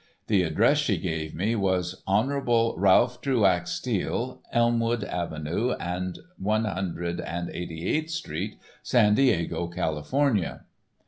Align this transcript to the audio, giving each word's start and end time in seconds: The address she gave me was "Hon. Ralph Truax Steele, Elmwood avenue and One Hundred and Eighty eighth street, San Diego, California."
The 0.25 0.41
address 0.41 0.79
she 0.79 0.97
gave 0.97 1.35
me 1.35 1.55
was 1.55 2.01
"Hon. 2.07 2.29
Ralph 2.75 3.21
Truax 3.21 3.69
Steele, 3.69 4.41
Elmwood 4.51 5.03
avenue 5.03 5.73
and 5.73 6.17
One 6.39 6.65
Hundred 6.65 7.19
and 7.21 7.51
Eighty 7.51 7.85
eighth 7.85 8.09
street, 8.09 8.55
San 8.81 9.13
Diego, 9.13 9.67
California." 9.67 10.61